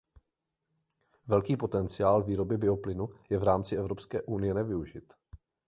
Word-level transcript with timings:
Velký 1.27 1.57
potenciál 1.57 2.23
výroby 2.23 2.57
bioplynu 2.57 3.09
je 3.29 3.37
v 3.39 3.43
rámci 3.43 3.75
Evropské 3.75 4.21
unie 4.21 4.53
nevyužit. 4.53 5.13